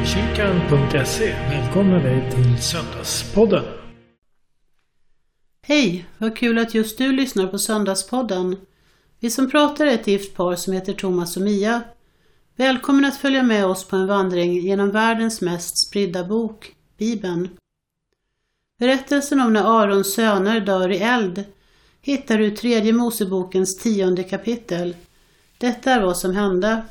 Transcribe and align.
Pingstkyrkan.se 0.00 1.32
välkomnar 1.32 2.00
dig 2.02 2.30
till 2.30 2.62
Söndagspodden. 2.62 3.64
Hej! 5.62 6.06
Vad 6.18 6.36
kul 6.36 6.58
att 6.58 6.74
just 6.74 6.98
du 6.98 7.12
lyssnar 7.12 7.46
på 7.46 7.58
Söndagspodden. 7.58 8.56
Vi 9.18 9.30
som 9.30 9.50
pratar 9.50 9.86
är 9.86 9.94
ett 9.94 10.06
gift 10.06 10.34
par 10.36 10.56
som 10.56 10.72
heter 10.72 10.92
Thomas 10.92 11.36
och 11.36 11.42
Mia. 11.42 11.82
Välkommen 12.56 13.04
att 13.04 13.16
följa 13.16 13.42
med 13.42 13.66
oss 13.66 13.84
på 13.84 13.96
en 13.96 14.06
vandring 14.06 14.52
genom 14.60 14.90
världens 14.90 15.40
mest 15.40 15.78
spridda 15.78 16.24
bok, 16.24 16.74
Bibeln. 16.98 17.48
Berättelsen 18.78 19.40
om 19.40 19.52
när 19.52 19.80
Arons 19.82 20.14
söner 20.14 20.60
dör 20.60 20.90
i 20.90 20.98
eld 20.98 21.44
hittar 22.02 22.38
du 22.38 22.46
i 22.46 22.50
tredje 22.50 22.92
Mosebokens 22.92 23.78
tionde 23.78 24.22
kapitel. 24.22 24.96
Detta 25.58 25.90
är 25.90 26.02
vad 26.02 26.16
som 26.16 26.34
hände. 26.34 26.82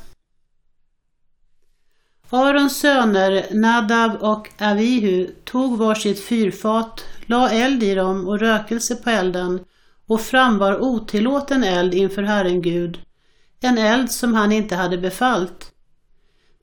Arons 2.32 2.80
söner 2.80 3.46
Nadab 3.50 4.22
och 4.22 4.48
Avihu 4.58 5.26
tog 5.44 5.78
varsitt 5.78 6.20
fyrfat, 6.20 7.04
la 7.26 7.50
eld 7.50 7.82
i 7.82 7.94
dem 7.94 8.28
och 8.28 8.38
rökelse 8.38 8.96
på 8.96 9.10
elden 9.10 9.64
och 10.06 10.20
frambar 10.20 10.82
otillåten 10.82 11.64
eld 11.64 11.94
inför 11.94 12.22
Herren 12.22 12.62
Gud, 12.62 12.98
en 13.60 13.78
eld 13.78 14.10
som 14.10 14.34
han 14.34 14.52
inte 14.52 14.76
hade 14.76 14.98
befallt. 14.98 15.72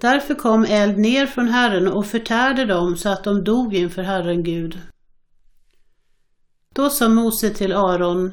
Därför 0.02 0.34
kom 0.34 0.66
eld 0.66 0.98
ner 0.98 1.26
från 1.26 1.48
Herren 1.48 1.88
och 1.88 2.06
förtärde 2.06 2.66
dem 2.66 2.98
så 2.98 3.10
att 3.10 3.24
de 3.24 3.44
dog 3.44 3.76
inför 3.76 4.04
Herren 4.04 4.44
Gud. 4.44 4.80
Då 6.76 6.90
sa 6.90 7.10
Mose 7.10 7.50
till 7.50 7.74
Aron, 7.74 8.32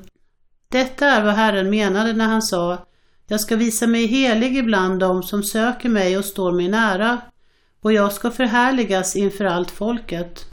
detta 0.69 1.07
är 1.07 1.25
vad 1.25 1.35
Herren 1.35 1.71
menade 1.71 2.13
när 2.13 2.27
han 2.27 2.43
sa, 2.43 2.87
jag 3.27 3.41
ska 3.41 3.57
visa 3.57 3.87
mig 3.87 4.07
helig 4.07 4.57
ibland 4.57 5.01
dem 5.01 5.23
som 5.23 5.43
söker 5.43 5.89
mig 5.89 6.19
och 6.19 6.25
står 6.25 6.53
mig 6.53 6.69
nära, 6.69 7.21
och 7.85 7.93
jag 7.93 8.13
ska 8.13 8.31
förhärligas 8.31 9.17
inför 9.17 9.45
allt 9.45 9.71
folket. 9.71 10.47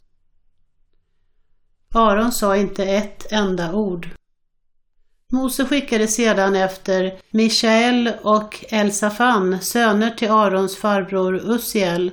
Aron 1.94 2.32
sa 2.32 2.56
inte 2.56 2.84
ett 2.84 3.32
enda 3.32 3.74
ord. 3.74 4.08
Mose 5.32 5.64
skickade 5.64 6.06
sedan 6.06 6.56
efter 6.56 7.18
Mishael 7.30 8.10
och 8.22 8.64
Elsafan, 8.68 9.60
söner 9.60 10.10
till 10.10 10.30
Arons 10.30 10.76
farbror 10.76 11.34
Uziel, 11.34 12.12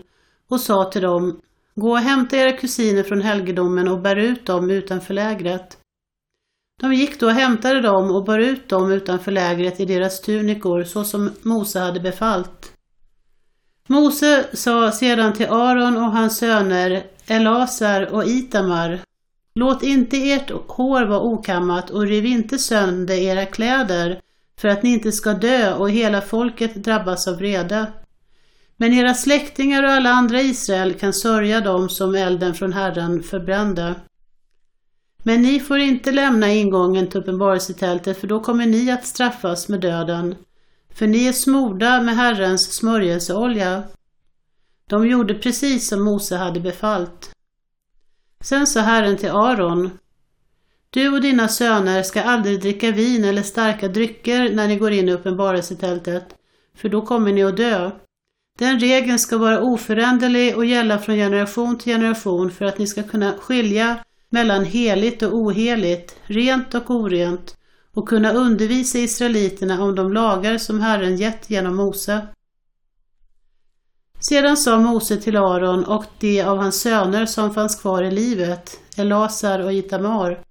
och 0.49 0.61
sa 0.61 0.91
till 0.91 1.01
dem, 1.01 1.41
Gå 1.75 1.91
och 1.91 1.99
hämta 1.99 2.37
era 2.37 2.51
kusiner 2.57 3.03
från 3.03 3.21
helgedomen 3.21 3.87
och 3.87 4.01
bär 4.01 4.15
ut 4.15 4.45
dem 4.45 4.69
utanför 4.69 5.13
lägret. 5.13 5.77
De 6.81 6.93
gick 6.93 7.19
då 7.19 7.25
och 7.25 7.33
hämtade 7.33 7.81
dem 7.81 8.11
och 8.15 8.25
bar 8.25 8.39
ut 8.39 8.69
dem 8.69 8.91
utanför 8.91 9.31
lägret 9.31 9.79
i 9.79 9.85
deras 9.85 10.21
tunikor 10.21 10.83
så 10.83 11.03
som 11.03 11.31
Mose 11.41 11.79
hade 11.79 11.99
befallt. 11.99 12.78
Mose 13.91 14.47
sa 14.53 14.91
sedan 14.91 15.33
till 15.33 15.49
Aron 15.49 15.97
och 15.97 16.11
hans 16.11 16.37
söner 16.37 17.03
Elasar 17.27 18.13
och 18.13 18.25
Itamar 18.25 18.99
Låt 19.55 19.83
inte 19.83 20.17
ert 20.17 20.51
hår 20.67 21.05
vara 21.05 21.19
okammat 21.19 21.89
och 21.89 22.07
riv 22.07 22.25
inte 22.25 22.57
sönder 22.57 23.15
era 23.15 23.45
kläder 23.45 24.21
för 24.59 24.67
att 24.67 24.83
ni 24.83 24.93
inte 24.93 25.11
ska 25.11 25.33
dö 25.33 25.73
och 25.73 25.89
hela 25.89 26.21
folket 26.21 26.75
drabbas 26.75 27.27
av 27.27 27.37
vrede. 27.37 27.85
Men 28.77 28.93
era 28.93 29.13
släktingar 29.13 29.83
och 29.83 29.89
alla 29.89 30.09
andra 30.09 30.41
i 30.41 30.49
Israel 30.49 30.93
kan 30.93 31.13
sörja 31.13 31.61
dem 31.61 31.89
som 31.89 32.15
elden 32.15 32.53
från 32.53 32.73
Herren 32.73 33.23
förbrände. 33.23 33.95
Men 35.23 35.41
ni 35.41 35.59
får 35.59 35.77
inte 35.77 36.11
lämna 36.11 36.49
ingången 36.49 37.07
till 37.07 37.19
uppenbarelsetältet 37.19 38.19
för 38.19 38.27
då 38.27 38.39
kommer 38.39 38.65
ni 38.65 38.91
att 38.91 39.05
straffas 39.05 39.69
med 39.69 39.81
döden. 39.81 40.35
För 40.99 41.07
ni 41.07 41.25
är 41.25 41.33
smorda 41.33 42.01
med 42.01 42.15
Herrens 42.15 42.73
smörjelseolja. 42.73 43.83
De 44.89 45.07
gjorde 45.07 45.33
precis 45.33 45.87
som 45.87 46.03
Mose 46.03 46.35
hade 46.35 46.59
befallt. 46.59 47.31
Sen 48.43 48.67
sa 48.67 48.79
Herren 48.79 49.17
till 49.17 49.29
Aron 49.29 49.89
Du 50.89 51.09
och 51.09 51.21
dina 51.21 51.47
söner 51.47 52.03
ska 52.03 52.21
aldrig 52.21 52.61
dricka 52.61 52.91
vin 52.91 53.23
eller 53.23 53.41
starka 53.41 53.87
drycker 53.87 54.55
när 54.55 54.67
ni 54.67 54.75
går 54.75 54.91
in 54.91 55.09
i 55.09 55.13
uppenbarelsetältet, 55.13 56.25
för 56.75 56.89
då 56.89 57.01
kommer 57.01 57.33
ni 57.33 57.43
att 57.43 57.57
dö. 57.57 57.91
Den 58.57 58.79
regeln 58.79 59.19
ska 59.19 59.37
vara 59.37 59.61
oföränderlig 59.61 60.57
och 60.57 60.65
gälla 60.65 60.97
från 60.97 61.15
generation 61.15 61.77
till 61.77 61.93
generation 61.93 62.51
för 62.51 62.65
att 62.65 62.77
ni 62.77 62.87
ska 62.87 63.03
kunna 63.03 63.33
skilja 63.33 63.99
mellan 64.29 64.65
heligt 64.65 65.21
och 65.21 65.33
oheligt, 65.33 66.15
rent 66.23 66.75
och 66.75 66.89
orent 66.89 67.55
och 67.93 68.09
kunna 68.09 68.31
undervisa 68.31 68.97
israeliterna 68.97 69.83
om 69.83 69.95
de 69.95 70.13
lagar 70.13 70.57
som 70.57 70.81
Herren 70.81 71.17
gett 71.17 71.49
genom 71.49 71.75
Mose. 71.75 72.27
Sedan 74.19 74.57
sa 74.57 74.79
Mose 74.79 75.17
till 75.17 75.37
Aron 75.37 75.83
och 75.83 76.05
de 76.19 76.41
av 76.41 76.57
hans 76.57 76.81
söner 76.81 77.25
som 77.25 77.53
fanns 77.53 77.81
kvar 77.81 78.03
i 78.03 78.11
livet, 78.11 78.79
Elasar 78.97 79.59
och 79.59 79.73
Itamar. 79.73 80.43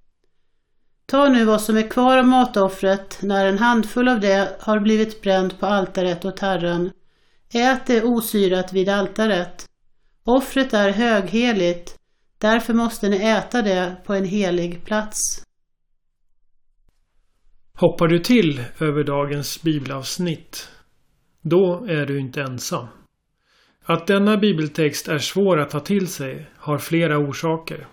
Ta 1.06 1.28
nu 1.28 1.44
vad 1.44 1.60
som 1.60 1.76
är 1.76 1.91
kvar 1.91 2.19
av 2.19 2.26
matoffret 2.26 3.19
när 3.22 3.47
en 3.47 3.59
handfull 3.59 4.09
av 4.09 4.20
det 4.20 4.56
har 4.60 4.78
blivit 4.81 5.22
bränt 5.22 5.60
på 5.60 5.66
altaret 5.66 6.25
åt 6.25 6.41
Herren. 6.41 6.91
Ät 7.53 7.87
det 7.87 8.03
osyrat 8.03 8.72
vid 8.72 8.88
altaret. 8.88 9.66
Offret 10.25 10.75
är 10.75 10.91
högheligt, 10.91 11.97
därför 12.38 12.75
måste 12.75 13.09
ni 13.09 13.16
äta 13.16 13.62
det 13.62 13.97
på 14.05 14.15
en 14.15 14.25
helig 14.25 14.84
plats. 14.84 15.43
Hoppar 17.80 18.08
du 18.08 18.18
till 18.18 18.64
över 18.80 19.04
dagens 19.04 19.62
bibelavsnitt, 19.62 20.70
då 21.42 21.86
är 21.88 22.06
du 22.06 22.20
inte 22.20 22.42
ensam. 22.42 22.86
Att 23.84 24.06
denna 24.06 24.36
bibeltext 24.36 25.08
är 25.08 25.18
svår 25.18 25.58
att 25.58 25.70
ta 25.70 25.80
till 25.80 26.08
sig 26.08 26.46
har 26.56 26.78
flera 26.78 27.18
orsaker. 27.18 27.86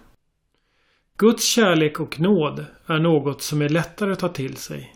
Guds 1.18 1.46
kärlek 1.46 2.00
och 2.00 2.19
nåd 2.19 2.66
är 2.85 3.00
något 3.00 3.41
som 3.41 3.62
är 3.62 3.69
lättare 3.69 4.12
att 4.12 4.19
ta 4.19 4.29
till 4.29 4.57
sig. 4.57 4.96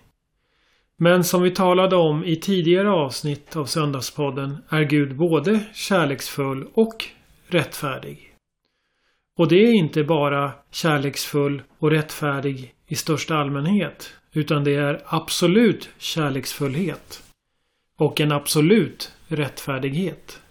Men 0.98 1.24
som 1.24 1.42
vi 1.42 1.52
talade 1.52 1.96
om 1.96 2.26
i 2.26 2.36
tidigare 2.36 2.92
avsnitt 2.92 3.56
av 3.56 3.66
Söndagspodden 3.66 4.58
är 4.70 4.84
Gud 4.84 5.18
både 5.18 5.60
kärleksfull 5.74 6.68
och 6.74 7.06
rättfärdig. 7.48 8.36
Och 9.38 9.48
det 9.48 9.56
är 9.56 9.74
inte 9.74 10.04
bara 10.04 10.52
kärleksfull 10.72 11.62
och 11.80 11.92
rättfärdig 11.92 12.74
i 12.88 12.96
största 12.96 13.36
allmänhet 13.36 14.19
utan 14.34 14.64
det 14.64 14.76
är 14.76 15.02
absolut 15.06 15.90
kärleksfullhet 15.98 17.24
och 17.98 18.22
en 18.22 18.32
absolut 18.32 19.12
rättfärdighet. 19.28 20.42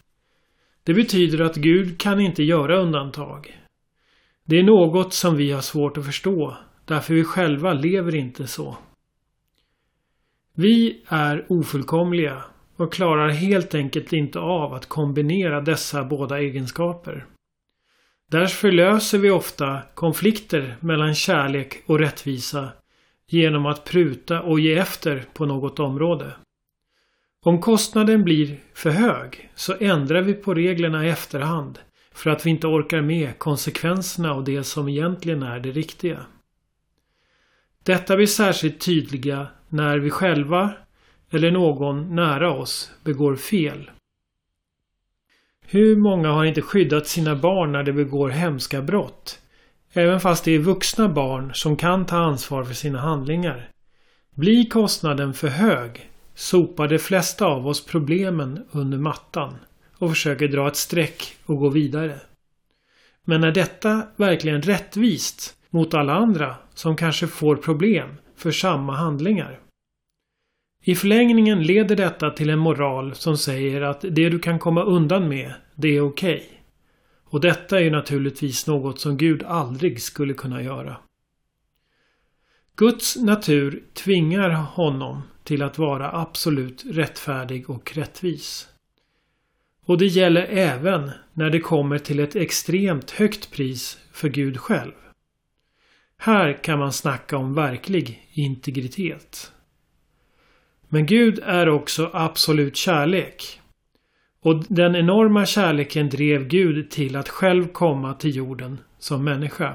Det 0.83 0.95
betyder 0.95 1.41
att 1.41 1.57
Gud 1.57 2.01
kan 2.01 2.21
inte 2.21 2.43
göra 2.43 2.79
undantag. 2.79 3.59
Det 4.45 4.59
är 4.59 4.63
något 4.63 5.15
som 5.15 5.37
vi 5.37 5.53
har 5.53 5.61
svårt 5.61 5.99
att 5.99 6.07
förstå 6.07 6.57
därför 6.85 7.15
vi 7.15 7.25
själva 7.25 7.73
lever 7.73 8.15
inte 8.15 8.47
så. 8.47 8.77
Vi 10.55 11.03
är 11.09 11.47
ofullkomliga 11.49 12.45
och 12.77 12.93
klarar 12.93 13.29
helt 13.29 13.75
enkelt 13.75 14.13
inte 14.13 14.39
av 14.39 14.75
att 14.75 14.87
kombinera 14.87 15.61
dessa 15.61 16.05
båda 16.05 16.39
egenskaper. 16.39 17.27
Därför 18.31 18.73
löser 18.73 19.19
vi 19.19 19.31
ofta 19.31 19.83
konflikter 19.95 20.77
mellan 20.81 21.15
kärlek 21.15 21.83
och 21.87 21.99
rättvisa 21.99 22.73
genom 23.29 23.67
att 23.67 23.85
pruta 23.85 24.43
och 24.43 24.61
ge 24.61 24.75
efter 24.75 25.25
på 25.33 25.47
något 25.47 25.79
område. 25.79 26.33
Om 27.45 27.61
kostnaden 27.61 28.25
blir 28.25 28.59
för 28.75 28.91
hög 28.91 29.51
så 29.55 29.75
ändrar 29.81 30.23
vi 30.23 30.35
på 30.35 30.55
reglerna 30.55 31.07
i 31.07 31.09
efterhand 31.09 31.79
för 32.13 32.31
att 32.31 32.47
vi 32.47 32.51
inte 32.51 32.67
orkar 32.67 33.01
med 33.01 33.39
konsekvenserna 33.39 34.33
av 34.33 34.45
det 34.45 34.65
som 34.65 34.89
egentligen 34.89 35.43
är 35.43 35.61
det 35.61 35.71
riktiga. 35.71 36.27
Detta 37.85 38.17
blir 38.17 38.27
särskilt 38.27 38.81
tydliga 38.81 39.47
när 39.69 39.99
vi 39.99 40.11
själva 40.11 40.73
eller 41.31 41.51
någon 41.51 42.15
nära 42.15 42.53
oss 42.53 42.93
begår 43.05 43.37
fel. 43.37 43.91
Hur 45.67 45.97
många 45.97 46.29
har 46.29 46.45
inte 46.45 46.63
skyddat 46.63 47.07
sina 47.07 47.37
barn 47.37 47.73
när 47.73 47.83
de 47.83 47.93
begår 47.93 48.29
hemska 48.29 48.83
brott? 48.83 49.41
Även 49.93 50.21
fast 50.21 50.45
det 50.45 50.53
är 50.53 50.59
vuxna 50.59 51.09
barn 51.09 51.51
som 51.55 51.77
kan 51.77 52.07
ta 52.07 52.17
ansvar 52.17 52.65
för 52.65 52.75
sina 52.75 52.99
handlingar. 52.99 53.71
Blir 54.35 54.69
kostnaden 54.69 55.35
för 55.35 55.49
hög 55.49 56.11
sopar 56.35 56.89
de 56.89 56.99
flesta 56.99 57.47
av 57.47 57.67
oss 57.67 57.87
problemen 57.87 58.67
under 58.71 58.99
mattan 58.99 59.57
och 59.99 60.11
försöker 60.11 60.49
dra 60.49 60.69
ett 60.69 60.77
streck 60.77 61.37
och 61.47 61.57
gå 61.59 61.69
vidare. 61.69 62.21
Men 63.25 63.45
är 63.45 63.53
detta 63.53 64.03
verkligen 64.17 64.63
rättvist 64.63 65.57
mot 65.71 65.95
alla 65.95 66.15
andra 66.15 66.57
som 66.75 66.97
kanske 66.97 67.27
får 67.27 67.57
problem 67.57 68.09
för 68.37 68.51
samma 68.51 68.97
handlingar? 68.97 69.61
I 70.85 70.95
förlängningen 70.95 71.63
leder 71.63 71.97
detta 71.97 72.31
till 72.31 72.51
en 72.51 72.59
moral 72.59 73.15
som 73.15 73.39
säger 73.39 73.81
att 73.81 74.01
det 74.01 74.29
du 74.29 74.39
kan 74.39 74.59
komma 74.59 74.83
undan 74.83 75.29
med, 75.29 75.53
det 75.75 75.89
är 75.89 76.01
okej. 76.01 76.37
Okay. 76.37 76.58
Och 77.31 77.41
detta 77.41 77.81
är 77.81 77.91
naturligtvis 77.91 78.67
något 78.67 79.01
som 79.01 79.17
Gud 79.17 79.43
aldrig 79.43 80.03
skulle 80.03 80.35
kunna 80.35 80.63
göra. 80.63 80.97
Guds 82.77 83.17
natur 83.17 83.83
tvingar 83.95 84.51
honom 84.51 85.23
till 85.45 85.63
att 85.63 85.79
vara 85.79 86.13
absolut 86.13 86.85
rättfärdig 86.87 87.71
och 87.71 87.97
rättvis. 87.97 88.69
Och 89.85 89.99
det 89.99 90.07
gäller 90.07 90.43
även 90.43 91.11
när 91.33 91.51
det 91.51 91.61
kommer 91.61 91.99
till 91.99 92.21
ett 92.21 92.37
extremt 92.37 93.11
högt 93.11 93.51
pris 93.51 93.99
för 94.13 94.29
Gud 94.29 94.59
själv. 94.59 94.93
Här 96.17 96.65
kan 96.65 96.79
man 96.79 96.93
snacka 96.93 97.37
om 97.37 97.55
verklig 97.55 98.29
integritet. 98.33 99.53
Men 100.89 101.07
Gud 101.07 101.39
är 101.39 101.69
också 101.69 102.11
absolut 102.13 102.77
kärlek. 102.77 103.61
Och 104.41 104.65
den 104.69 104.97
enorma 104.97 105.47
kärleken 105.47 106.09
drev 106.09 106.49
Gud 106.49 106.91
till 106.91 107.17
att 107.17 107.29
själv 107.29 107.69
komma 107.69 108.15
till 108.15 108.37
jorden 108.37 108.81
som 108.99 109.25
människa. 109.25 109.75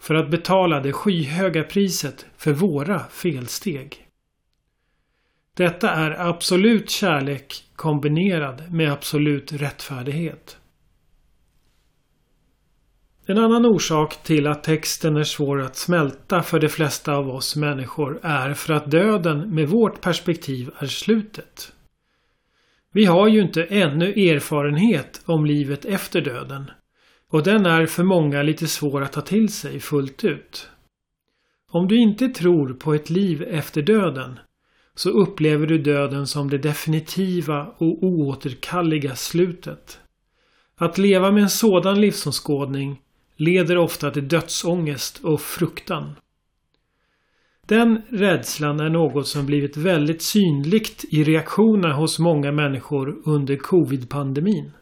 För 0.00 0.14
att 0.14 0.30
betala 0.30 0.80
det 0.80 0.92
skyhöga 0.92 1.62
priset 1.62 2.26
för 2.36 2.52
våra 2.52 3.00
felsteg. 3.00 4.08
Detta 5.56 5.90
är 5.90 6.28
absolut 6.28 6.90
kärlek 6.90 7.64
kombinerad 7.76 8.72
med 8.72 8.92
absolut 8.92 9.52
rättfärdighet. 9.52 10.56
En 13.26 13.38
annan 13.38 13.66
orsak 13.66 14.22
till 14.22 14.46
att 14.46 14.64
texten 14.64 15.16
är 15.16 15.22
svår 15.22 15.60
att 15.60 15.76
smälta 15.76 16.42
för 16.42 16.60
de 16.60 16.68
flesta 16.68 17.12
av 17.12 17.28
oss 17.28 17.56
människor 17.56 18.20
är 18.22 18.54
för 18.54 18.72
att 18.72 18.90
döden 18.90 19.54
med 19.54 19.68
vårt 19.68 20.00
perspektiv 20.00 20.70
är 20.78 20.86
slutet. 20.86 21.72
Vi 22.92 23.04
har 23.04 23.28
ju 23.28 23.42
inte 23.42 23.64
ännu 23.64 24.06
erfarenhet 24.06 25.22
om 25.24 25.46
livet 25.46 25.84
efter 25.84 26.20
döden 26.20 26.70
och 27.30 27.42
den 27.42 27.66
är 27.66 27.86
för 27.86 28.02
många 28.02 28.42
lite 28.42 28.66
svår 28.66 29.02
att 29.02 29.12
ta 29.12 29.20
till 29.20 29.52
sig 29.52 29.80
fullt 29.80 30.24
ut. 30.24 30.68
Om 31.70 31.88
du 31.88 31.96
inte 31.96 32.28
tror 32.28 32.72
på 32.74 32.94
ett 32.94 33.10
liv 33.10 33.42
efter 33.42 33.82
döden 33.82 34.38
så 34.94 35.10
upplever 35.10 35.66
du 35.66 35.78
döden 35.78 36.26
som 36.26 36.50
det 36.50 36.58
definitiva 36.58 37.66
och 37.78 38.02
oåterkalliga 38.04 39.16
slutet. 39.16 40.00
Att 40.76 40.98
leva 40.98 41.30
med 41.30 41.42
en 41.42 41.50
sådan 41.50 42.00
livsåskådning 42.00 43.00
leder 43.36 43.78
ofta 43.78 44.10
till 44.10 44.28
dödsångest 44.28 45.24
och 45.24 45.40
fruktan. 45.40 46.14
Den 47.68 48.02
rädslan 48.08 48.80
är 48.80 48.88
något 48.88 49.26
som 49.28 49.46
blivit 49.46 49.76
väldigt 49.76 50.22
synligt 50.22 51.04
i 51.10 51.24
reaktioner 51.24 51.92
hos 51.92 52.18
många 52.18 52.52
människor 52.52 53.22
under 53.24 53.56
covid-pandemin. 53.56 54.72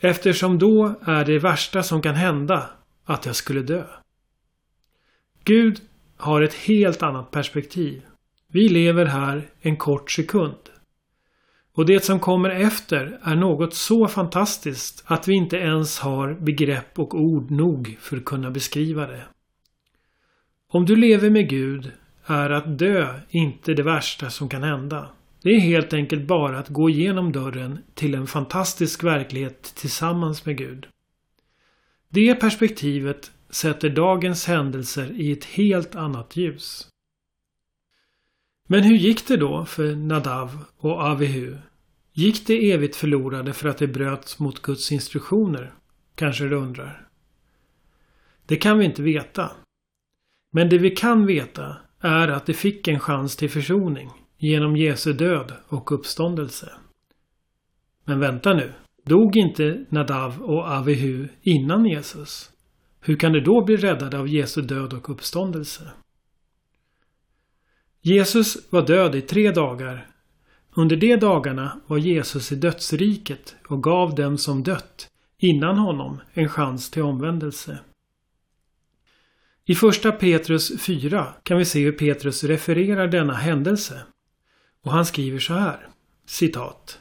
Eftersom 0.00 0.58
då 0.58 0.94
är 1.06 1.24
det 1.24 1.38
värsta 1.38 1.82
som 1.82 2.02
kan 2.02 2.14
hända 2.14 2.70
att 3.04 3.26
jag 3.26 3.36
skulle 3.36 3.62
dö. 3.62 3.84
Gud 5.44 5.80
har 6.16 6.42
ett 6.42 6.54
helt 6.54 7.02
annat 7.02 7.30
perspektiv. 7.30 8.02
Vi 8.48 8.68
lever 8.68 9.06
här 9.06 9.48
en 9.60 9.76
kort 9.76 10.10
sekund. 10.10 10.70
Och 11.74 11.86
det 11.86 12.04
som 12.04 12.20
kommer 12.20 12.50
efter 12.50 13.18
är 13.22 13.36
något 13.36 13.74
så 13.74 14.08
fantastiskt 14.08 15.04
att 15.06 15.28
vi 15.28 15.34
inte 15.34 15.56
ens 15.56 15.98
har 15.98 16.34
begrepp 16.34 16.98
och 16.98 17.14
ord 17.14 17.50
nog 17.50 17.96
för 18.00 18.16
att 18.16 18.24
kunna 18.24 18.50
beskriva 18.50 19.06
det. 19.06 19.24
Om 20.74 20.86
du 20.86 20.96
lever 20.96 21.30
med 21.30 21.48
Gud 21.48 21.92
är 22.24 22.50
att 22.50 22.78
dö 22.78 23.20
inte 23.28 23.74
det 23.74 23.82
värsta 23.82 24.30
som 24.30 24.48
kan 24.48 24.62
hända. 24.62 25.10
Det 25.42 25.50
är 25.50 25.60
helt 25.60 25.92
enkelt 25.92 26.26
bara 26.26 26.58
att 26.58 26.68
gå 26.68 26.90
igenom 26.90 27.32
dörren 27.32 27.78
till 27.94 28.14
en 28.14 28.26
fantastisk 28.26 29.04
verklighet 29.04 29.62
tillsammans 29.62 30.46
med 30.46 30.58
Gud. 30.58 30.86
Det 32.08 32.34
perspektivet 32.34 33.30
sätter 33.50 33.90
dagens 33.90 34.46
händelser 34.46 35.12
i 35.12 35.32
ett 35.32 35.44
helt 35.44 35.94
annat 35.94 36.36
ljus. 36.36 36.88
Men 38.68 38.82
hur 38.82 38.96
gick 38.96 39.28
det 39.28 39.36
då 39.36 39.64
för 39.64 39.96
Nadav 39.96 40.64
och 40.76 41.00
Avihu? 41.00 41.56
Gick 42.12 42.46
det 42.46 42.72
evigt 42.72 42.96
förlorade 42.96 43.52
för 43.52 43.68
att 43.68 43.78
det 43.78 43.88
bröt 43.88 44.38
mot 44.38 44.62
Guds 44.62 44.92
instruktioner? 44.92 45.74
Kanske 46.14 46.44
du 46.44 46.56
undrar. 46.56 47.08
Det 48.46 48.56
kan 48.56 48.78
vi 48.78 48.84
inte 48.84 49.02
veta. 49.02 49.50
Men 50.56 50.68
det 50.68 50.78
vi 50.78 50.90
kan 50.90 51.26
veta 51.26 51.76
är 52.00 52.28
att 52.28 52.46
de 52.46 52.54
fick 52.54 52.88
en 52.88 53.00
chans 53.00 53.36
till 53.36 53.50
försoning 53.50 54.10
genom 54.38 54.76
Jesu 54.76 55.12
död 55.12 55.52
och 55.68 55.92
uppståndelse. 55.92 56.72
Men 58.04 58.20
vänta 58.20 58.54
nu. 58.54 58.72
Dog 59.06 59.36
inte 59.36 59.84
Nadav 59.88 60.42
och 60.42 60.68
Avihu 60.68 61.28
innan 61.42 61.86
Jesus? 61.86 62.50
Hur 63.00 63.16
kan 63.16 63.32
de 63.32 63.40
då 63.40 63.64
bli 63.64 63.76
räddade 63.76 64.18
av 64.18 64.28
Jesu 64.28 64.62
död 64.62 64.92
och 64.92 65.10
uppståndelse? 65.10 65.90
Jesus 68.02 68.72
var 68.72 68.86
död 68.86 69.14
i 69.14 69.20
tre 69.20 69.50
dagar. 69.50 70.06
Under 70.74 70.96
de 70.96 71.16
dagarna 71.16 71.80
var 71.86 71.98
Jesus 71.98 72.52
i 72.52 72.56
dödsriket 72.56 73.56
och 73.68 73.82
gav 73.82 74.14
dem 74.14 74.38
som 74.38 74.62
dött 74.62 75.08
innan 75.38 75.78
honom 75.78 76.20
en 76.32 76.48
chans 76.48 76.90
till 76.90 77.02
omvändelse. 77.02 77.78
I 79.66 79.74
första 79.74 80.12
Petrus 80.12 80.80
4 80.80 81.26
kan 81.42 81.58
vi 81.58 81.64
se 81.64 81.84
hur 81.84 81.92
Petrus 81.92 82.44
refererar 82.44 83.08
denna 83.08 83.34
händelse. 83.34 84.00
Och 84.84 84.92
han 84.92 85.06
skriver 85.06 85.38
så 85.38 85.54
här. 85.54 85.88
Citat. 86.26 86.98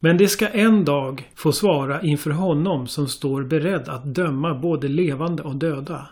Men 0.00 0.16
det 0.16 0.28
ska 0.28 0.48
en 0.48 0.84
dag 0.84 1.30
få 1.34 1.52
svara 1.52 2.02
inför 2.02 2.30
honom 2.30 2.86
som 2.86 3.08
står 3.08 3.44
beredd 3.44 3.88
att 3.88 4.14
döma 4.14 4.54
både 4.54 4.88
levande 4.88 5.42
och 5.42 5.56
döda. 5.56 6.08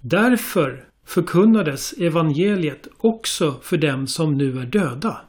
Därför 0.00 0.88
förkunnades 1.06 1.92
evangeliet 1.92 2.88
också 2.98 3.54
för 3.62 3.76
dem 3.76 4.06
som 4.06 4.34
nu 4.34 4.58
är 4.58 4.66
döda. 4.66 5.20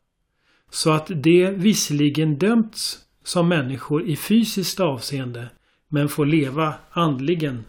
Så 0.69 0.91
att 0.91 1.07
de 1.07 1.51
visserligen 1.51 2.37
dömts 2.37 2.99
som 3.23 3.47
människor 3.47 4.03
i 4.03 4.15
fysiskt 4.15 4.79
avseende 4.79 5.49
men 5.87 6.09
får 6.09 6.25
leva 6.25 6.73
andligen. 6.91 7.63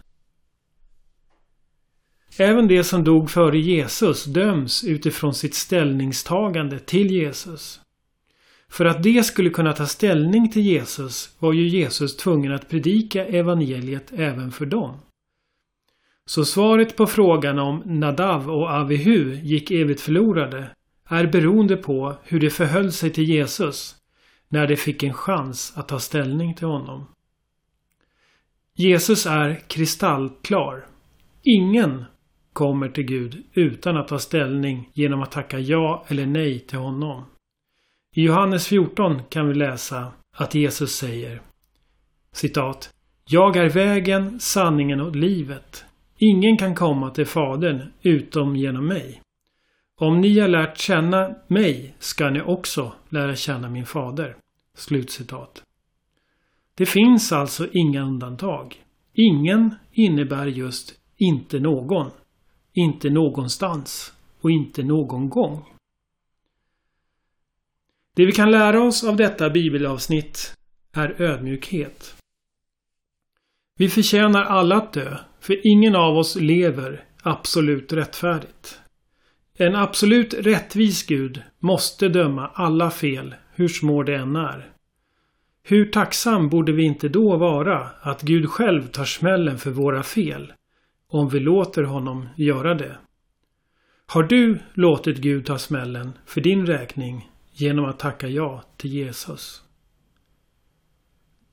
Även 2.38 2.68
de 2.68 2.84
som 2.84 3.04
dog 3.04 3.30
före 3.30 3.58
Jesus 3.58 4.24
döms 4.24 4.84
utifrån 4.84 5.34
sitt 5.34 5.54
ställningstagande 5.54 6.78
till 6.78 7.10
Jesus. 7.10 7.80
För 8.68 8.84
att 8.84 9.02
de 9.02 9.22
skulle 9.22 9.50
kunna 9.50 9.72
ta 9.72 9.86
ställning 9.86 10.50
till 10.50 10.62
Jesus 10.62 11.36
var 11.38 11.52
ju 11.52 11.68
Jesus 11.68 12.16
tvungen 12.16 12.52
att 12.52 12.68
predika 12.68 13.26
evangeliet 13.26 14.12
även 14.12 14.52
för 14.52 14.66
dem. 14.66 14.96
Så 16.26 16.44
svaret 16.44 16.96
på 16.96 17.06
frågan 17.06 17.58
om 17.58 17.82
Nadav 17.86 18.50
och 18.50 18.70
Avihu 18.70 19.34
gick 19.42 19.70
evigt 19.70 20.00
förlorade 20.00 20.70
är 21.08 21.26
beroende 21.26 21.76
på 21.76 22.16
hur 22.22 22.40
det 22.40 22.50
förhöll 22.50 22.92
sig 22.92 23.10
till 23.10 23.24
Jesus 23.24 23.96
när 24.48 24.66
de 24.66 24.76
fick 24.76 25.02
en 25.02 25.14
chans 25.14 25.72
att 25.76 25.88
ta 25.88 25.98
ställning 25.98 26.54
till 26.54 26.66
honom. 26.66 27.06
Jesus 28.74 29.26
är 29.26 29.68
kristallklar. 29.68 30.86
Ingen 31.42 32.04
kommer 32.52 32.88
till 32.88 33.04
Gud 33.04 33.44
utan 33.52 33.96
att 33.96 34.08
ta 34.08 34.18
ställning 34.18 34.90
genom 34.92 35.22
att 35.22 35.32
tacka 35.32 35.58
ja 35.58 36.04
eller 36.08 36.26
nej 36.26 36.58
till 36.58 36.78
honom. 36.78 37.24
I 38.16 38.22
Johannes 38.22 38.66
14 38.66 39.22
kan 39.28 39.48
vi 39.48 39.54
läsa 39.54 40.12
att 40.36 40.54
Jesus 40.54 40.96
säger 40.96 41.40
citat 42.32 42.90
Jag 43.24 43.56
är 43.56 43.68
vägen, 43.68 44.40
sanningen 44.40 45.00
och 45.00 45.16
livet. 45.16 45.84
Ingen 46.18 46.56
kan 46.56 46.74
komma 46.74 47.10
till 47.10 47.26
Fadern 47.26 47.92
utom 48.02 48.56
genom 48.56 48.86
mig. 48.86 49.20
Om 50.00 50.20
ni 50.20 50.38
har 50.40 50.48
lärt 50.48 50.78
känna 50.78 51.34
mig 51.46 51.94
ska 51.98 52.30
ni 52.30 52.40
också 52.40 52.92
lära 53.08 53.36
känna 53.36 53.70
min 53.70 53.86
fader. 53.86 54.36
Slutcitat. 54.74 55.62
Det 56.74 56.86
finns 56.86 57.32
alltså 57.32 57.68
inga 57.72 58.02
undantag. 58.02 58.76
Ingen 59.14 59.74
innebär 59.92 60.46
just 60.46 60.94
inte 61.16 61.60
någon. 61.60 62.10
Inte 62.80 63.10
någonstans 63.10 64.12
och 64.40 64.50
inte 64.50 64.82
någon 64.82 65.28
gång. 65.28 65.64
Det 68.16 68.26
vi 68.26 68.32
kan 68.32 68.50
lära 68.50 68.82
oss 68.82 69.04
av 69.04 69.16
detta 69.16 69.50
bibelavsnitt 69.50 70.54
är 70.92 71.22
ödmjukhet. 71.22 72.14
Vi 73.78 73.88
förtjänar 73.88 74.42
alla 74.44 74.76
att 74.76 74.92
dö, 74.92 75.16
för 75.40 75.66
ingen 75.66 75.96
av 75.96 76.16
oss 76.16 76.36
lever 76.36 77.04
absolut 77.22 77.92
rättfärdigt. 77.92 78.80
En 79.54 79.76
absolut 79.76 80.34
rättvis 80.34 81.06
Gud 81.06 81.42
måste 81.58 82.08
döma 82.08 82.50
alla 82.54 82.90
fel, 82.90 83.34
hur 83.54 83.68
små 83.68 84.02
det 84.02 84.16
än 84.16 84.36
är. 84.36 84.72
Hur 85.62 85.90
tacksam 85.90 86.48
borde 86.48 86.72
vi 86.72 86.82
inte 86.82 87.08
då 87.08 87.36
vara 87.36 87.90
att 88.00 88.22
Gud 88.22 88.48
själv 88.50 88.86
tar 88.86 89.04
smällen 89.04 89.58
för 89.58 89.70
våra 89.70 90.02
fel, 90.02 90.52
om 91.10 91.28
vi 91.28 91.40
låter 91.40 91.82
honom 91.82 92.28
göra 92.36 92.74
det? 92.74 92.98
Har 94.06 94.22
du 94.22 94.58
låtit 94.74 95.18
Gud 95.18 95.46
ta 95.46 95.58
smällen 95.58 96.12
för 96.26 96.40
din 96.40 96.66
räkning 96.66 97.30
genom 97.52 97.84
att 97.84 97.98
tacka 97.98 98.28
ja 98.28 98.64
till 98.76 98.90
Jesus? 98.90 99.62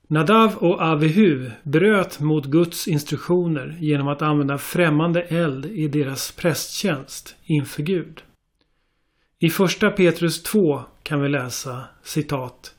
Nadav 0.08 0.56
och 0.56 0.82
Avihu 0.82 1.50
bröt 1.62 2.20
mot 2.20 2.46
Guds 2.46 2.88
instruktioner 2.88 3.76
genom 3.80 4.08
att 4.08 4.22
använda 4.22 4.58
främmande 4.58 5.22
eld 5.22 5.66
i 5.66 5.88
deras 5.88 6.32
prästtjänst 6.32 7.36
inför 7.44 7.82
Gud. 7.82 8.22
I 9.38 9.50
första 9.50 9.90
Petrus 9.90 10.42
2 10.42 10.82
kan 11.02 11.22
vi 11.22 11.28
läsa 11.28 11.84
citat 12.02 12.74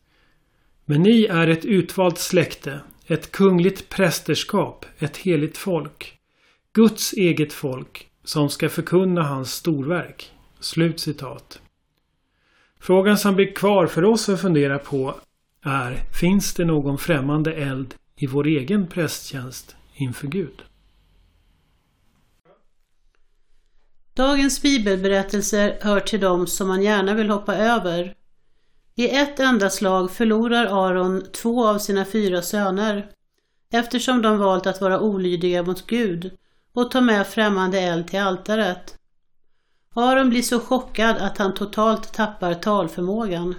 Men 0.86 1.02
ni 1.02 1.26
är 1.26 1.48
ett 1.48 1.66
utvalt 1.66 2.18
släkte, 2.18 2.80
ett 3.06 3.32
kungligt 3.32 3.90
prästerskap, 3.90 4.86
ett 5.00 5.18
heligt 5.18 5.58
folk. 5.58 6.19
Guds 6.80 7.14
eget 7.14 7.54
folk 7.54 8.08
som 8.24 8.50
ska 8.50 8.70
förkunna 8.70 9.24
hans 9.24 9.54
storverk. 9.54 10.32
Slut 10.60 11.00
citat. 11.00 11.62
Frågan 12.80 13.18
som 13.18 13.36
blir 13.36 13.54
kvar 13.56 13.88
för 13.88 14.06
oss 14.06 14.30
att 14.30 14.42
fundera 14.42 14.80
på 14.80 15.16
är 15.66 16.04
Finns 16.20 16.54
det 16.54 16.66
någon 16.66 16.98
främmande 16.98 17.54
eld 17.54 17.96
i 18.16 18.28
vår 18.28 18.48
egen 18.48 18.88
prästtjänst 18.88 19.76
inför 19.96 20.28
Gud? 20.28 20.64
Dagens 24.14 24.62
bibelberättelser 24.62 25.78
hör 25.82 26.00
till 26.00 26.20
dem 26.20 26.48
som 26.48 26.68
man 26.68 26.82
gärna 26.82 27.14
vill 27.14 27.30
hoppa 27.30 27.56
över. 27.56 28.16
I 28.96 29.10
ett 29.10 29.40
enda 29.40 29.70
slag 29.70 30.12
förlorar 30.12 30.88
Aron 30.88 31.24
två 31.32 31.68
av 31.68 31.78
sina 31.78 32.06
fyra 32.06 32.42
söner 32.42 33.12
eftersom 33.72 34.22
de 34.22 34.38
valt 34.38 34.68
att 34.68 34.82
vara 34.82 35.00
olydiga 35.00 35.64
mot 35.64 35.88
Gud 35.88 36.32
och 36.74 36.92
ta 36.92 37.02
med 37.02 37.28
främmande 37.28 37.80
eld 37.80 38.08
till 38.08 38.20
altaret. 38.20 38.96
Aron 39.96 40.30
blir 40.30 40.42
så 40.42 40.60
chockad 40.60 41.18
att 41.18 41.38
han 41.38 41.54
totalt 41.54 42.14
tappar 42.14 42.54
talförmågan. 42.54 43.56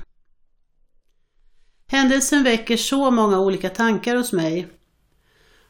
Händelsen 1.87 2.45
väcker 2.45 2.76
så 2.76 3.11
många 3.11 3.40
olika 3.40 3.69
tankar 3.69 4.17
hos 4.17 4.33
mig. 4.33 4.69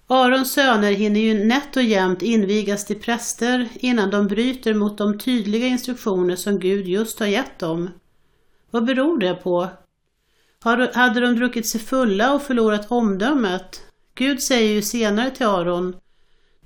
Arons 0.07 0.53
söner 0.53 0.93
hinner 0.93 1.21
ju 1.21 1.45
nätt 1.45 1.77
och 1.77 1.83
jämnt 1.83 2.23
invigas 2.23 2.87
till 2.87 3.01
präster 3.01 3.69
innan 3.75 4.11
de 4.11 4.27
bryter 4.27 4.75
mot 4.75 4.99
de 4.99 5.19
tydliga 5.19 5.67
instruktioner 5.67 6.37
som 6.37 6.59
Gud 6.59 6.87
just 6.87 7.21
har 7.21 7.27
gett 7.27 7.59
dem. 7.59 7.91
Vad 8.71 8.85
beror 8.85 9.19
det 9.19 9.35
på? 9.35 9.69
Hade 10.95 11.21
de 11.21 11.37
druckit 11.37 11.69
sig 11.69 11.81
fulla 11.81 12.35
och 12.35 12.43
förlorat 12.43 12.91
omdömet? 12.91 13.83
Gud 14.15 14.43
säger 14.43 14.73
ju 14.73 14.83
senare 14.83 15.31
till 15.31 15.47
Aron 15.47 15.97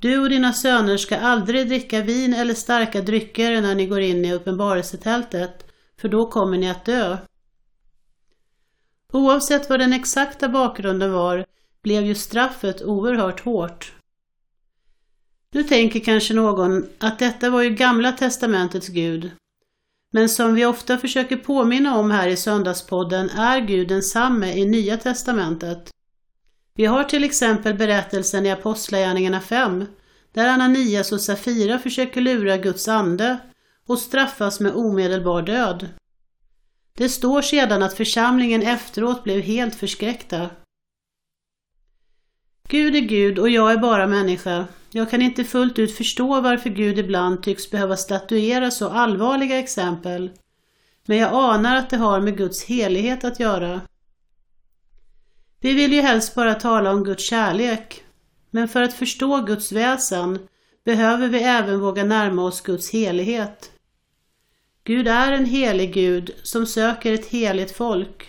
du 0.05 0.19
och 0.19 0.31
dina 0.31 0.53
söner 0.53 0.97
ska 0.97 1.17
aldrig 1.17 1.69
dricka 1.69 2.03
vin 2.03 2.35
eller 2.35 2.55
starka 2.55 3.01
drycker 3.01 3.61
när 3.61 3.75
ni 3.75 3.87
går 3.87 4.01
in 4.01 4.25
i 4.25 4.33
uppenbarelsetältet, 4.33 5.67
för 6.01 6.09
då 6.09 6.31
kommer 6.31 6.59
ni 6.59 6.71
att 6.71 6.85
dö. 6.85 7.19
Oavsett 9.13 9.71
vad 9.71 9.81
den 9.81 9.93
exakta 9.93 10.49
bakgrunden 10.49 11.13
var 11.13 11.45
blev 11.83 12.05
ju 12.05 12.15
straffet 12.15 12.83
oerhört 12.83 13.41
hårt. 13.41 13.93
Nu 15.51 15.63
tänker 15.63 16.01
kanske 16.01 16.35
någon 16.35 16.87
att 16.99 17.19
detta 17.19 17.51
var 17.51 17.63
ju 17.63 17.71
Gamla 17.71 18.13
Testamentets 18.13 18.89
Gud. 18.89 19.31
Men 20.13 20.29
som 20.29 20.55
vi 20.55 20.67
ofta 20.67 20.99
försöker 20.99 21.37
påminna 21.37 21.97
om 21.99 22.11
här 22.11 22.29
i 22.29 22.37
Söndagspodden 22.37 23.31
är 23.31 23.61
Gud 23.61 23.89
densamme 23.89 24.53
i 24.53 24.67
Nya 24.67 24.97
Testamentet. 24.97 25.94
Vi 26.77 26.85
har 26.85 27.05
till 27.05 27.25
exempel 27.25 27.75
berättelsen 27.75 28.47
i 28.47 28.51
Apostlagärningarna 28.51 29.41
5, 29.41 29.87
där 30.33 30.49
Ananias 30.49 31.13
och 31.13 31.21
Safira 31.21 31.79
försöker 31.79 32.21
lura 32.21 32.57
Guds 32.57 32.89
ande 32.89 33.39
och 33.87 33.99
straffas 33.99 34.61
med 34.61 34.75
omedelbar 34.75 35.43
död. 35.43 35.89
Det 36.97 37.09
står 37.09 37.43
sedan 37.43 37.83
att 37.83 37.95
församlingen 37.95 38.63
efteråt 38.63 39.25
blev 39.25 39.41
helt 39.41 39.75
förskräckta. 39.75 40.51
Gud 42.69 42.97
är 42.97 43.01
Gud 43.01 43.39
och 43.39 43.51
jag 43.51 43.73
är 43.73 43.79
bara 43.79 44.07
människa. 44.07 44.67
Jag 44.91 45.11
kan 45.11 45.23
inte 45.23 45.45
fullt 45.45 45.79
ut 45.79 45.97
förstå 45.97 46.41
varför 46.41 46.71
Gud 46.71 46.99
ibland 46.99 47.43
tycks 47.43 47.71
behöva 47.71 47.97
statuera 47.97 48.71
så 48.71 48.89
allvarliga 48.89 49.59
exempel. 49.59 50.31
Men 51.07 51.17
jag 51.19 51.35
anar 51.35 51.77
att 51.77 51.91
det 51.91 51.97
har 51.97 52.21
med 52.21 52.37
Guds 52.37 52.65
helighet 52.65 53.25
att 53.25 53.41
göra. 53.41 53.81
Vi 55.65 55.75
vill 55.75 55.93
ju 55.93 56.01
helst 56.01 56.35
bara 56.35 56.55
tala 56.55 56.93
om 56.93 57.05
Guds 57.05 57.29
kärlek. 57.29 58.05
Men 58.51 58.69
för 58.69 58.83
att 58.83 58.95
förstå 58.95 59.41
Guds 59.41 59.73
väsen 59.73 60.39
behöver 60.85 61.29
vi 61.29 61.43
även 61.43 61.81
våga 61.81 62.05
närma 62.05 62.45
oss 62.45 62.61
Guds 62.61 62.91
helighet. 62.91 63.73
Gud 64.85 65.09
är 65.09 65.33
en 65.33 65.45
helig 65.45 65.95
Gud 65.95 66.31
som 66.43 66.67
söker 66.67 67.13
ett 67.13 67.27
heligt 67.27 67.77
folk. 67.77 68.29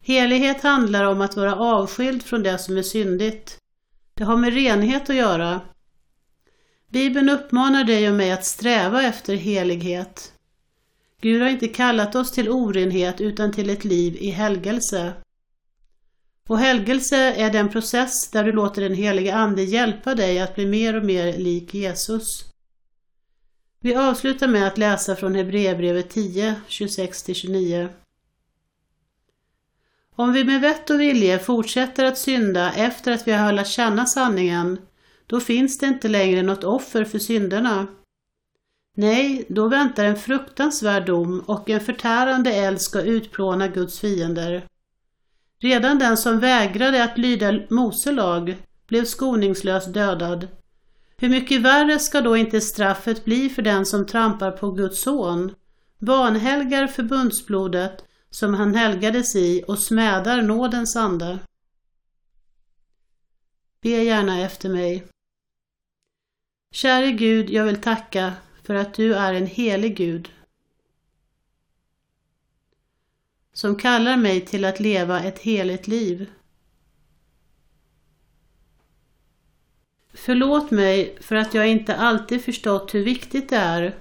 Helighet 0.00 0.62
handlar 0.62 1.04
om 1.04 1.20
att 1.20 1.36
vara 1.36 1.56
avskild 1.56 2.22
från 2.22 2.42
det 2.42 2.58
som 2.58 2.76
är 2.76 2.82
syndigt. 2.82 3.58
Det 4.14 4.24
har 4.24 4.36
med 4.36 4.54
renhet 4.54 5.10
att 5.10 5.16
göra. 5.16 5.60
Bibeln 6.88 7.28
uppmanar 7.28 7.84
dig 7.84 8.08
och 8.08 8.14
mig 8.14 8.32
att 8.32 8.44
sträva 8.44 9.02
efter 9.02 9.34
helighet. 9.34 10.32
Gud 11.20 11.42
har 11.42 11.48
inte 11.48 11.68
kallat 11.68 12.14
oss 12.14 12.32
till 12.32 12.48
orenhet 12.48 13.20
utan 13.20 13.52
till 13.52 13.70
ett 13.70 13.84
liv 13.84 14.16
i 14.20 14.30
helgelse. 14.30 15.12
Och 16.48 16.58
helgelse 16.58 17.16
är 17.16 17.50
den 17.50 17.68
process 17.68 18.30
där 18.30 18.44
du 18.44 18.52
låter 18.52 18.82
den 18.82 18.94
helige 18.94 19.34
Ande 19.34 19.62
hjälpa 19.62 20.14
dig 20.14 20.40
att 20.40 20.54
bli 20.54 20.66
mer 20.66 20.96
och 20.96 21.04
mer 21.04 21.38
lik 21.38 21.74
Jesus. 21.74 22.44
Vi 23.80 23.94
avslutar 23.94 24.48
med 24.48 24.66
att 24.66 24.78
läsa 24.78 25.16
från 25.16 25.34
Hebreerbrevet 25.34 26.10
10, 26.10 26.54
26-29. 26.68 27.88
Om 30.16 30.32
vi 30.32 30.44
med 30.44 30.60
vett 30.60 30.90
och 30.90 31.00
vilje 31.00 31.38
fortsätter 31.38 32.04
att 32.04 32.18
synda 32.18 32.72
efter 32.72 33.12
att 33.12 33.28
vi 33.28 33.32
har 33.32 33.52
lärt 33.52 33.68
känna 33.68 34.06
sanningen, 34.06 34.78
då 35.26 35.40
finns 35.40 35.78
det 35.78 35.86
inte 35.86 36.08
längre 36.08 36.42
något 36.42 36.64
offer 36.64 37.04
för 37.04 37.18
synderna. 37.18 37.86
Nej, 38.96 39.44
då 39.48 39.68
väntar 39.68 40.04
en 40.04 40.16
fruktansvärd 40.16 41.06
dom 41.06 41.40
och 41.40 41.70
en 41.70 41.80
förtärande 41.80 42.52
eld 42.52 42.80
ska 42.80 43.02
utplåna 43.02 43.68
Guds 43.68 44.00
fiender. 44.00 44.66
Redan 45.62 45.98
den 45.98 46.16
som 46.16 46.40
vägrade 46.40 47.04
att 47.04 47.18
lyda 47.18 47.60
Mose 47.70 48.12
lag 48.12 48.56
blev 48.86 49.04
skoningslöst 49.04 49.94
dödad. 49.94 50.48
Hur 51.16 51.28
mycket 51.28 51.60
värre 51.60 51.98
ska 51.98 52.20
då 52.20 52.36
inte 52.36 52.60
straffet 52.60 53.24
bli 53.24 53.48
för 53.48 53.62
den 53.62 53.86
som 53.86 54.06
trampar 54.06 54.50
på 54.50 54.70
Guds 54.70 55.02
son, 55.02 55.54
vanhelgar 55.98 56.86
förbundsblodet 56.86 58.04
som 58.30 58.54
han 58.54 58.74
helgades 58.74 59.36
i 59.36 59.64
och 59.68 59.78
smädar 59.78 60.42
nådens 60.42 60.96
ande. 60.96 61.38
Be 63.82 63.88
gärna 63.88 64.40
efter 64.40 64.68
mig. 64.68 65.06
Käre 66.74 67.12
Gud, 67.12 67.50
jag 67.50 67.64
vill 67.64 67.80
tacka 67.80 68.32
för 68.62 68.74
att 68.74 68.94
du 68.94 69.14
är 69.14 69.34
en 69.34 69.46
helig 69.46 69.96
Gud 69.96 70.30
som 73.52 73.76
kallar 73.76 74.16
mig 74.16 74.40
till 74.40 74.64
att 74.64 74.80
leva 74.80 75.22
ett 75.22 75.38
heligt 75.38 75.86
liv. 75.86 76.30
Förlåt 80.12 80.70
mig 80.70 81.18
för 81.20 81.36
att 81.36 81.54
jag 81.54 81.68
inte 81.68 81.96
alltid 81.96 82.44
förstått 82.44 82.94
hur 82.94 83.04
viktigt 83.04 83.48
det 83.48 83.56
är 83.56 83.98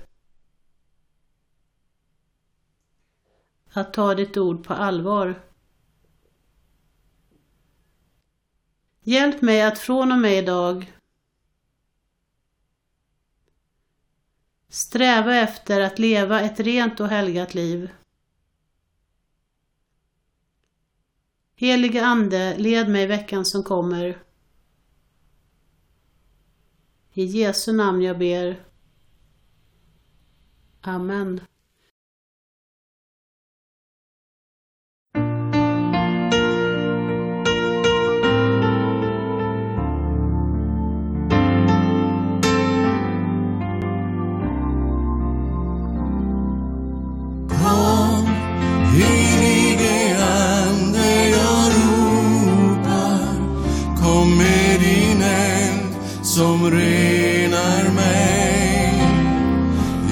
att 3.73 3.93
ta 3.93 4.15
ditt 4.15 4.37
ord 4.37 4.63
på 4.63 4.73
allvar. 4.73 5.41
Hjälp 9.03 9.41
mig 9.41 9.61
att 9.61 9.79
från 9.79 10.11
och 10.11 10.17
med 10.17 10.37
idag 10.37 10.93
sträva 14.69 15.35
efter 15.35 15.81
att 15.81 15.99
leva 15.99 16.41
ett 16.41 16.59
rent 16.59 16.99
och 16.99 17.07
helgat 17.07 17.53
liv. 17.53 17.89
Helige 21.61 22.05
Ande, 22.05 22.57
led 22.57 22.89
mig 22.89 23.07
veckan 23.07 23.45
som 23.45 23.63
kommer. 23.63 24.23
I 27.13 27.25
Jesu 27.25 27.73
namn 27.73 28.01
jag 28.01 28.17
ber. 28.17 28.63
Amen. 30.81 31.41
som 56.31 56.71
renar 56.71 57.93
mig. 57.95 59.03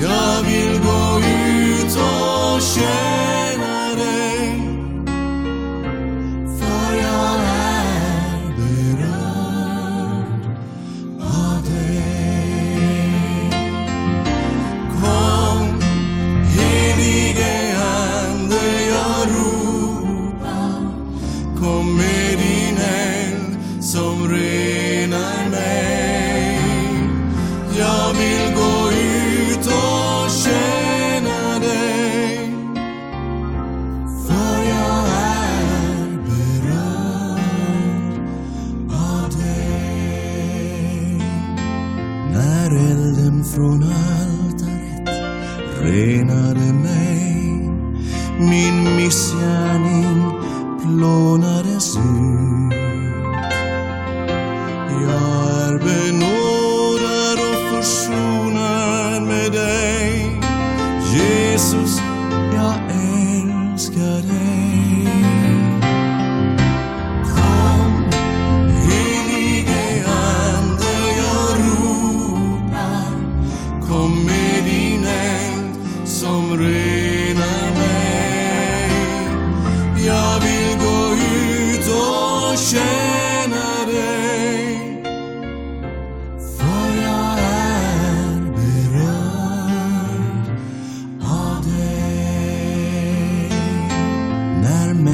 Jag 0.02 0.42
vill 0.44 0.80
gå 0.80 1.20
ut 1.20 1.96
och 1.96 2.62
känna 2.62 3.29
will 28.20 28.52
go 28.56 28.79
Jesus, 61.60 62.02
jag 62.54 62.89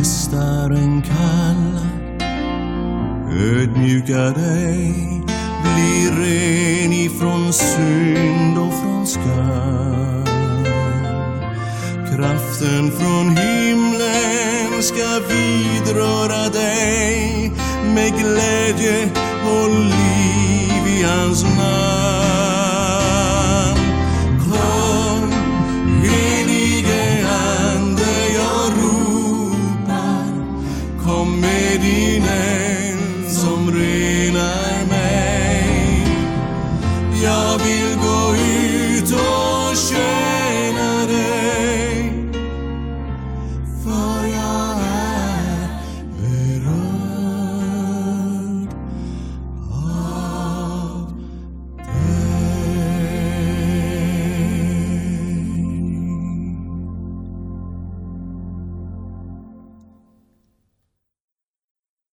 Mästaren 0.06 1.02
kallar 1.02 1.90
Ödmjuka 3.32 4.30
dig, 4.30 4.94
bli 5.64 6.10
ren 6.20 6.94
ifrån 6.94 7.54
synd 7.54 8.58
och 8.58 8.74
från 8.74 9.08
skam. 9.08 10.26
Kraften 12.10 12.92
från 12.92 13.38
himlen 13.38 14.84
ska 14.84 15.20
vidröra 15.30 16.50
dig 16.50 17.52
med 17.96 18.14
glädje 18.20 19.10
och 19.46 19.70
liv 19.70 21.00
i 21.00 21.04
hans 21.04 21.44
namn. 21.44 22.05
Medine. 31.26 32.95